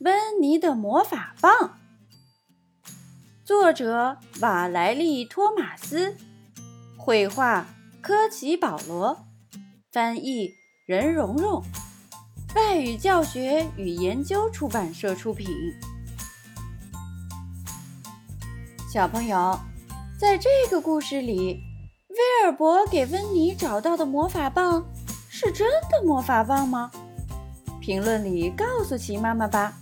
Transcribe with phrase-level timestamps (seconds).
[0.00, 1.78] 温妮的魔法棒，
[3.44, 6.16] 作者瓦莱丽·托马斯，
[6.96, 7.66] 绘画
[8.00, 9.26] 科奇·保罗，
[9.92, 10.54] 翻译
[10.86, 11.62] 任蓉蓉，
[12.54, 15.46] 外语教学与研究出版社出品。
[18.90, 19.60] 小朋友，
[20.18, 21.60] 在这个故事里，
[22.08, 24.82] 威尔伯给温妮找到的魔法棒
[25.28, 26.90] 是真的魔法棒吗？
[27.82, 29.76] 评论里告诉奇妈妈吧。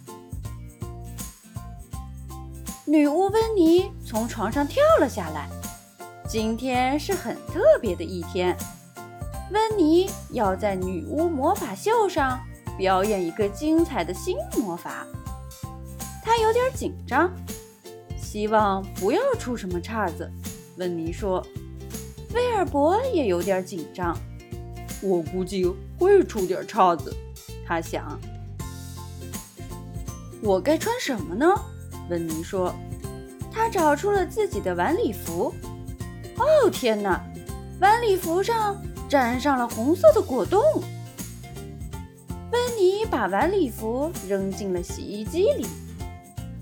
[2.91, 5.47] 女巫温妮从床上跳了下来。
[6.27, 8.57] 今天是很特别的一天，
[9.53, 12.41] 温妮要在女巫魔法秀上
[12.79, 15.07] 表演一个精彩的新魔法。
[16.23, 17.31] 她有点紧张，
[18.17, 20.31] 希望不要出什么岔子。
[20.79, 21.47] 温妮说
[22.33, 24.17] ：“威尔伯也有点紧张，
[25.03, 27.15] 我估计会出点岔子。”
[27.69, 28.19] 他想
[30.41, 31.47] ：“我该穿什么呢？”
[32.09, 32.75] 温妮说
[33.53, 35.55] ：“她找出了自己的晚礼服。
[36.37, 37.21] 哦，天哪！
[37.81, 38.77] 晚礼服上
[39.09, 40.61] 沾上了红色的果冻。”
[42.51, 45.67] 温妮把晚礼服扔进了洗衣机里，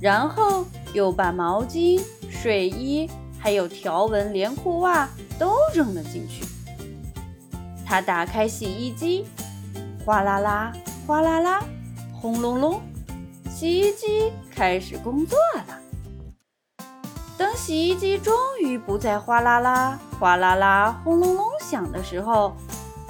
[0.01, 6.45] 然后又把毛巾、睡衣还有条纹连裤袜都扔了进去。
[7.85, 9.27] 她打开洗衣机，
[10.05, 10.73] 哗啦啦，
[11.07, 11.65] 哗啦啦，
[12.20, 12.81] 轰隆隆。
[13.48, 15.65] 洗衣机开始工作了。
[17.37, 22.57] 等洗衣机终于不再哗啦啦、哗啦啦、轰隆隆响的时候，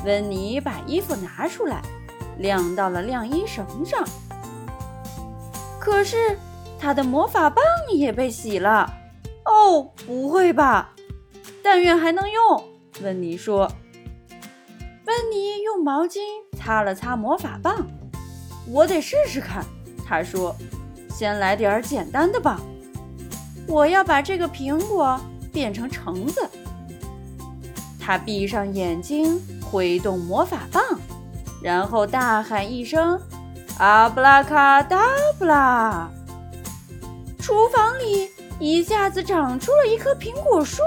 [0.04, 1.80] 温妮把衣服拿出来，
[2.38, 4.04] 晾到了晾衣绳上。
[5.78, 6.36] 可是，
[6.80, 8.92] 她的魔法棒也被洗了。
[9.44, 10.92] 哦，不会吧！
[11.62, 12.64] 但愿还能用。
[13.02, 13.70] 温妮说。
[15.06, 16.18] 温妮用毛巾
[16.58, 17.86] 擦了擦魔法棒，
[18.68, 19.64] 我得试试看。
[20.04, 20.52] 他说
[21.16, 22.60] ：“先来点简单的吧，
[23.66, 25.18] 我要把这个苹果
[25.50, 26.46] 变成橙子。”
[27.98, 30.82] 他闭上眼睛，挥动魔法棒，
[31.62, 33.18] 然后大喊一声
[33.80, 35.06] ：“阿布拉卡达
[35.38, 36.10] 布拉！”
[37.40, 38.28] 厨房里
[38.60, 40.82] 一下子长出了一棵苹果树。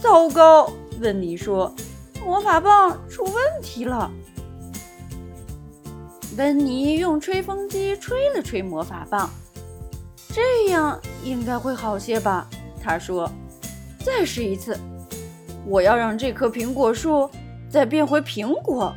[0.00, 1.70] 糟糕，温妮说
[2.24, 4.10] ：“魔法棒出问题了。”
[6.38, 9.28] 温妮用吹风机吹了吹魔法棒，
[10.28, 12.46] 这样应该会好些吧？
[12.80, 13.28] 他说
[13.98, 14.78] ：“再试一次，
[15.66, 17.28] 我要让这棵苹果树
[17.68, 18.94] 再变回苹果。”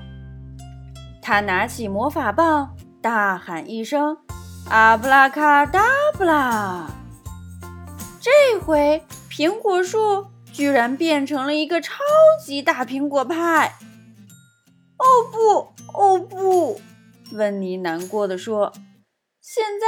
[1.19, 4.15] 他拿起魔法棒，大喊一声
[4.69, 5.83] ：“阿布拉卡达
[6.15, 6.85] 布拉！”
[8.21, 12.03] 这回苹果树居然变成了一个超
[12.45, 13.73] 级大苹果派！
[14.97, 16.79] 哦不，哦不！
[17.31, 18.71] 温妮难过的说
[19.41, 19.87] ：“现在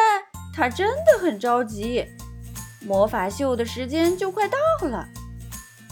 [0.55, 2.05] 他真的很着急，
[2.85, 5.07] 魔法秀的时间就快到了，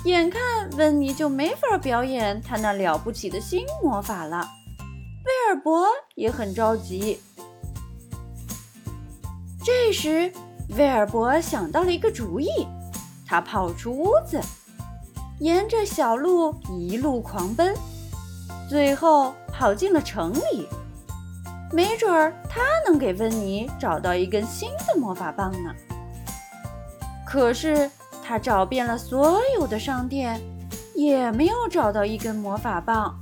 [0.05, 4.47] 眼看温妮就没法表演他那了不起的新魔法了。”
[5.23, 7.19] 威尔伯也很着急。
[9.63, 10.33] 这时，
[10.77, 12.47] 威尔伯想到了一个主意，
[13.27, 14.41] 他跑出屋子，
[15.39, 17.75] 沿着小路一路狂奔，
[18.67, 20.67] 最后跑进了城里。
[21.73, 25.73] 没准儿他能给温妮找到一根新的魔法棒呢。
[27.25, 27.89] 可是
[28.23, 30.39] 他找遍了所有的商店，
[30.93, 33.17] 也没有找到一根魔法棒。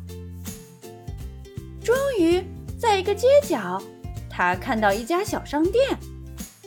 [1.84, 2.44] 终于，
[2.80, 3.82] 在一个街角，
[4.30, 5.98] 他看到一家小商店，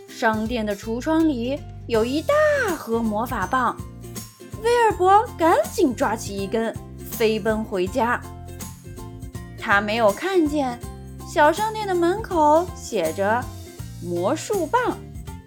[0.09, 2.35] 商店的橱窗里有一大
[2.77, 3.77] 盒魔法棒。
[4.63, 6.73] 威尔伯赶紧抓起一根，
[7.11, 8.21] 飞奔回家。
[9.59, 10.79] 他没有看见。
[11.33, 13.43] 小商店的门口写着
[14.05, 14.99] “魔术棒，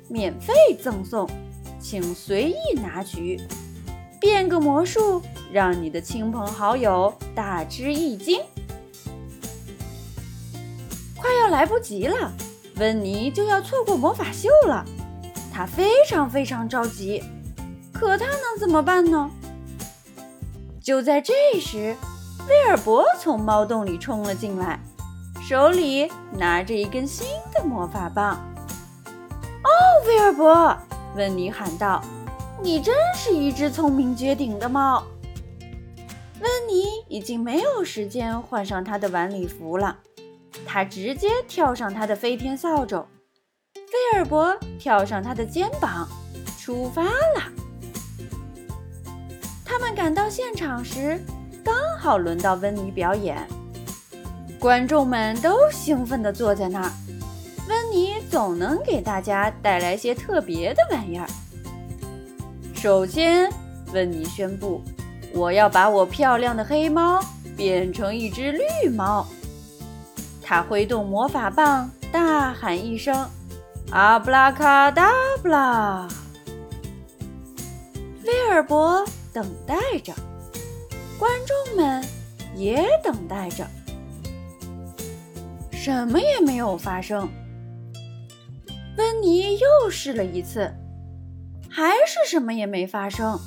[0.10, 0.52] 免费
[0.82, 1.30] 赠送，
[1.80, 3.40] 请随意拿取，
[4.20, 8.42] 变个魔术，让你的亲朋好友大吃一惊。”
[11.16, 12.34] 快要来不及了，
[12.78, 14.84] 温妮就要错过魔法秀了，
[15.54, 17.24] 她非常非常着急，
[17.94, 19.30] 可她能怎么办呢？
[20.82, 21.96] 就在这时，
[22.50, 24.80] 威尔伯从猫洞里冲了进来。
[25.48, 28.34] 手里拿着一根新的魔法棒。
[29.64, 29.70] 哦，
[30.08, 30.76] 威尔伯，
[31.16, 32.04] 温妮喊道
[32.64, 35.04] ：“你真是一只聪明绝顶的猫。”
[36.42, 39.96] 温妮已经没有时间换上她的晚礼服了，
[40.66, 43.06] 她直接跳上她的飞天扫帚，
[43.76, 46.10] 威尔伯跳上他的肩膀，
[46.60, 47.44] 出发了。
[49.64, 51.24] 他们赶到现场时，
[51.64, 53.48] 刚好轮到温妮表演。
[54.60, 56.92] 观众们都兴奋地坐在那儿，
[57.68, 61.28] 温妮总能给大家带来些特别的玩意儿。
[62.74, 63.52] 首先，
[63.94, 64.82] 温妮宣布
[65.34, 67.20] ：“我要把我漂亮的黑猫
[67.56, 69.26] 变成一只绿猫。”
[70.42, 73.28] 他挥动魔法棒，大喊一声
[73.92, 75.12] ：“阿布拉卡达
[75.42, 76.08] 布拉！”
[78.26, 80.14] 威尔伯等待着，
[81.20, 82.04] 观众们
[82.56, 83.66] 也等待着，
[85.86, 87.30] 什么也没有发生。
[88.98, 90.74] 温妮又试了一次，
[91.70, 93.40] 还是什么也没发生。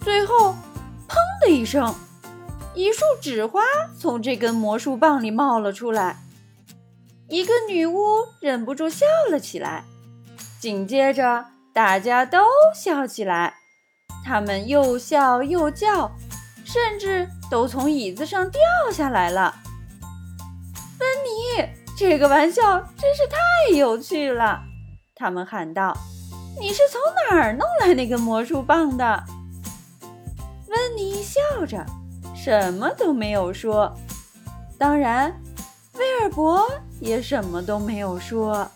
[0.00, 0.54] 最后，
[1.06, 1.94] 砰的一声，
[2.74, 3.60] 一束纸花
[3.98, 6.20] 从这根魔术棒里冒了出来。
[7.28, 8.00] 一个女巫
[8.40, 9.84] 忍不住笑了起来，
[10.58, 11.44] 紧接着
[11.74, 12.38] 大家都
[12.74, 13.56] 笑起来。
[14.24, 16.10] 他们又笑又叫，
[16.64, 18.58] 甚至都从椅子上掉
[18.90, 19.54] 下来了。
[21.98, 22.62] 这个玩笑
[22.96, 24.62] 真是太有趣了，
[25.16, 25.92] 他们喊道
[26.56, 29.24] ：“你是从哪儿弄来那根魔术棒的？”
[30.70, 31.84] 温妮笑着，
[32.36, 33.92] 什么都没有说。
[34.78, 35.42] 当然，
[35.94, 36.64] 威尔伯
[37.00, 38.70] 也什么都没有说。